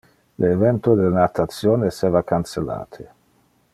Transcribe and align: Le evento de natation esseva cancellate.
Le 0.43 0.47
evento 0.53 0.95
de 1.01 1.11
natation 1.17 1.85
esseva 1.91 2.23
cancellate. 2.33 3.07